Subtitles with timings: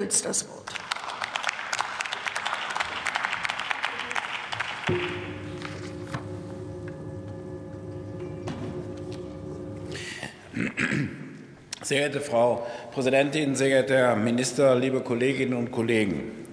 [0.00, 0.72] Schulz das Wort.
[11.82, 16.46] Sehr geehrte Frau Präsidentin, sehr geehrter Herr Minister, liebe Kolleginnen und Kollegen!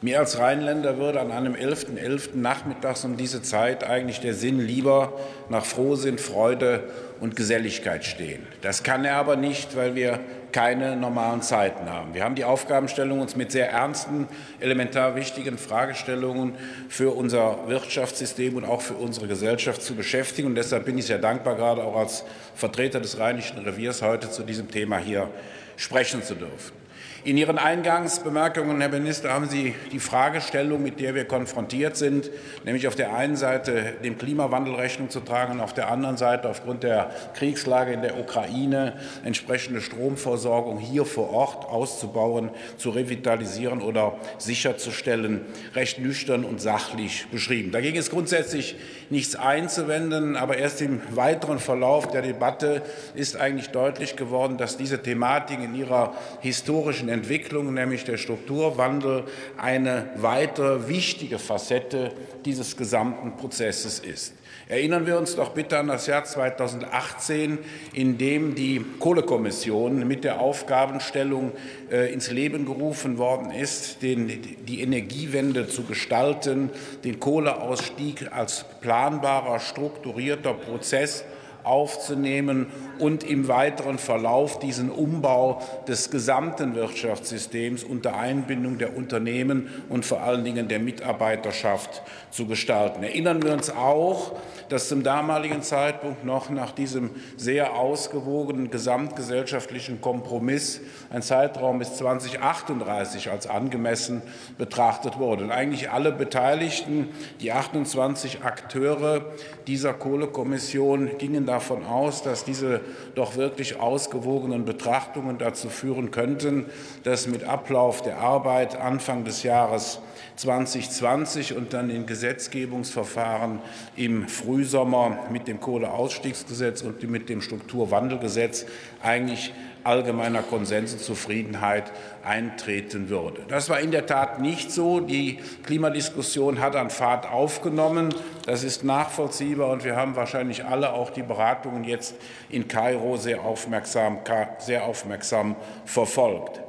[0.00, 1.98] Mir als Rheinländer würde an einem 11.11.
[1.98, 2.28] .11.
[2.34, 5.18] nachmittags um diese Zeit eigentlich der Sinn lieber
[5.48, 6.84] nach Frohsinn, Freude
[7.18, 8.46] und Geselligkeit stehen.
[8.60, 10.20] Das kann er aber nicht, weil wir
[10.52, 12.14] keine normalen Zeiten haben.
[12.14, 14.28] Wir haben die Aufgabenstellung, uns mit sehr ernsten,
[14.60, 16.54] elementar wichtigen Fragestellungen
[16.88, 20.48] für unser Wirtschaftssystem und auch für unsere Gesellschaft zu beschäftigen.
[20.48, 24.42] Und deshalb bin ich sehr dankbar, gerade auch als Vertreter des Rheinischen Reviers heute zu
[24.42, 25.28] diesem Thema hier
[25.76, 26.85] sprechen zu dürfen.
[27.26, 32.30] In Ihren Eingangsbemerkungen, Herr Minister, haben Sie die Fragestellung, mit der wir konfrontiert sind,
[32.64, 36.48] nämlich auf der einen Seite dem Klimawandel Rechnung zu tragen und auf der anderen Seite
[36.48, 44.16] aufgrund der Kriegslage in der Ukraine entsprechende Stromversorgung hier vor Ort auszubauen, zu revitalisieren oder
[44.38, 45.40] sicherzustellen,
[45.74, 47.72] recht nüchtern und sachlich beschrieben.
[47.72, 48.76] Dagegen ist grundsätzlich
[49.10, 52.82] nichts einzuwenden, aber erst im weiteren Verlauf der Debatte
[53.14, 59.24] ist eigentlich deutlich geworden, dass diese Thematik in ihrer historischen Entwicklung, nämlich der Strukturwandel,
[59.56, 62.12] eine weitere wichtige Facette
[62.44, 64.34] dieses gesamten Prozesses ist.
[64.68, 67.58] Erinnern wir uns doch bitte an das Jahr 2018,
[67.92, 71.52] in dem die Kohlekommission mit der Aufgabenstellung
[71.90, 76.70] äh, ins Leben gerufen worden ist, den, die Energiewende zu gestalten,
[77.04, 81.24] den Kohleausstieg als planbarer, strukturierter Prozess
[81.66, 82.66] aufzunehmen
[82.98, 90.22] und im weiteren Verlauf diesen Umbau des gesamten Wirtschaftssystems unter Einbindung der Unternehmen und vor
[90.22, 93.02] allen Dingen der Mitarbeiterschaft zu gestalten.
[93.02, 94.32] Erinnern wir uns auch,
[94.68, 100.80] dass zum damaligen Zeitpunkt noch nach diesem sehr ausgewogenen gesamtgesellschaftlichen Kompromiss
[101.10, 104.22] ein Zeitraum bis 2038 als angemessen
[104.58, 105.44] betrachtet wurde.
[105.44, 107.08] Und eigentlich alle Beteiligten,
[107.40, 109.26] die 28 Akteure
[109.66, 112.82] dieser Kohlekommission, gingen davon aus, dass diese
[113.14, 116.66] doch wirklich ausgewogenen Betrachtungen dazu führen könnten,
[117.02, 120.00] dass mit Ablauf der Arbeit Anfang des Jahres
[120.36, 123.60] 2020 und dann in Gesetzgebungsverfahren
[123.96, 128.66] im Frühsommer mit dem Kohleausstiegsgesetz und mit dem Strukturwandelgesetz
[129.02, 131.92] eigentlich allgemeiner Konsens und Zufriedenheit
[132.24, 133.42] eintreten würde.
[133.48, 135.00] Das war in der Tat nicht so.
[135.00, 138.12] Die Klimadiskussion hat an Fahrt aufgenommen.
[138.46, 142.14] Das ist nachvollziehbar, und wir haben wahrscheinlich alle auch die Beratungen jetzt
[142.48, 144.20] in Kairo sehr aufmerksam,
[144.58, 146.60] sehr aufmerksam verfolgt.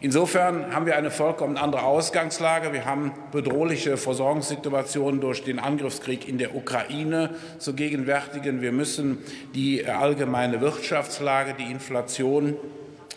[0.00, 2.72] Insofern haben wir eine vollkommen andere Ausgangslage.
[2.72, 8.60] Wir haben bedrohliche Versorgungssituationen durch den Angriffskrieg in der Ukraine zu gegenwärtigen.
[8.60, 9.18] Wir müssen
[9.54, 12.56] die allgemeine Wirtschaftslage, die Inflation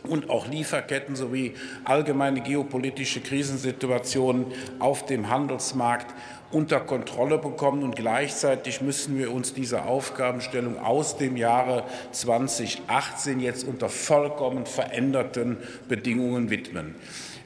[0.04, 1.54] und auch Lieferketten sowie
[1.86, 4.48] allgemeine geopolitische Krisensituationen
[4.80, 6.14] auf dem Handelsmarkt
[6.54, 7.84] unter Kontrolle bekommen.
[7.84, 15.58] Und gleichzeitig müssen wir uns dieser Aufgabenstellung aus dem Jahre 2018 jetzt unter vollkommen veränderten
[15.88, 16.96] Bedingungen widmen.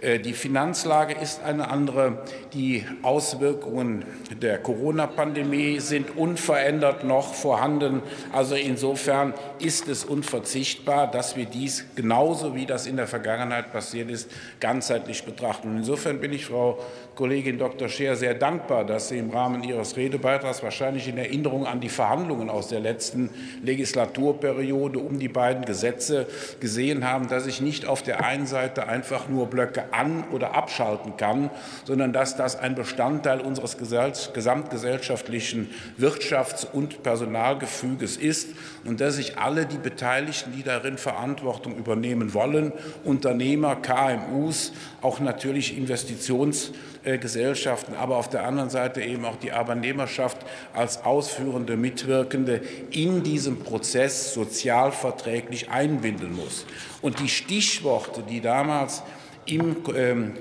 [0.01, 2.23] Äh, die Finanzlage ist eine andere.
[2.53, 4.05] Die Auswirkungen
[4.41, 8.01] der Corona-Pandemie sind unverändert noch vorhanden.
[8.31, 14.09] Also insofern ist es unverzichtbar, dass wir dies genauso wie das in der Vergangenheit passiert
[14.09, 14.29] ist,
[14.59, 15.77] ganzheitlich betrachten.
[15.77, 16.79] Insofern bin ich Frau
[17.15, 17.89] Kollegin Dr.
[17.89, 22.49] Scheer sehr dankbar, dass Sie im Rahmen Ihres Redebeitrags wahrscheinlich in Erinnerung an die Verhandlungen
[22.49, 23.29] aus der letzten
[23.63, 26.27] Legislaturperiode um die beiden Gesetze
[26.59, 31.17] gesehen haben, dass ich nicht auf der einen Seite einfach nur Blöcke an- oder abschalten
[31.17, 31.49] kann,
[31.85, 35.69] sondern dass das ein Bestandteil unseres gesamtgesellschaftlichen
[35.99, 38.49] Wirtschafts- und Personalgefüges ist
[38.85, 42.71] und dass sich alle die Beteiligten, die darin Verantwortung übernehmen wollen,
[43.03, 44.71] Unternehmer, KMUs,
[45.01, 50.37] auch natürlich Investitionsgesellschaften, aber auf der anderen Seite eben auch die Arbeitnehmerschaft
[50.73, 52.61] als ausführende Mitwirkende
[52.91, 56.65] in diesem Prozess sozialverträglich einbinden muss.
[57.01, 59.03] Und die Stichworte, die damals
[59.45, 60.33] im ähm,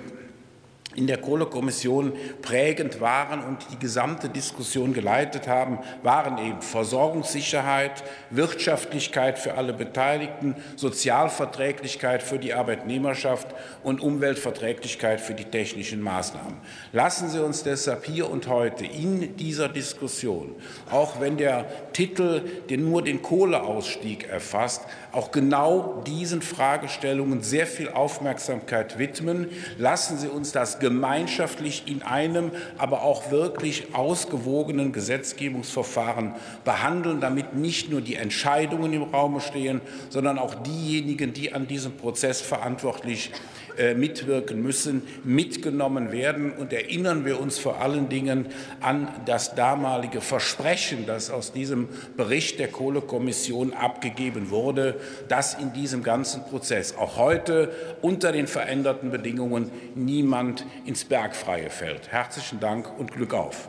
[0.96, 2.12] in der Kohlekommission
[2.42, 10.56] prägend waren und die gesamte Diskussion geleitet haben, waren eben Versorgungssicherheit, Wirtschaftlichkeit für alle Beteiligten,
[10.76, 13.48] Sozialverträglichkeit für die Arbeitnehmerschaft
[13.82, 16.56] und Umweltverträglichkeit für die technischen Maßnahmen.
[16.92, 20.54] Lassen Sie uns deshalb hier und heute in dieser Diskussion,
[20.90, 22.42] auch wenn der Titel
[22.76, 24.82] nur den Kohleausstieg erfasst,
[25.12, 29.48] auch genau diesen Fragestellungen sehr viel Aufmerksamkeit widmen.
[29.78, 36.34] Lassen Sie uns das gemeinschaftlich in einem, aber auch wirklich ausgewogenen Gesetzgebungsverfahren
[36.64, 39.80] behandeln, damit nicht nur die Entscheidungen im Raum stehen,
[40.10, 43.32] sondern auch diejenigen, die an diesem Prozess verantwortlich
[43.78, 46.50] äh, mitwirken müssen, mitgenommen werden.
[46.52, 48.46] Und erinnern wir uns vor allen Dingen
[48.80, 54.94] an das damalige Versprechen, das aus diesem Bericht der Kohlekommission abgegeben wurde,
[55.28, 62.12] dass in diesem ganzen Prozess auch heute unter den veränderten Bedingungen niemand ins Bergfreie fällt.
[62.12, 63.68] Herzlichen Dank und Glück auf.